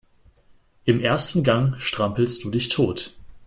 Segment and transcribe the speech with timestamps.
[0.83, 3.13] Im ersten Gang strampelst du dich tot.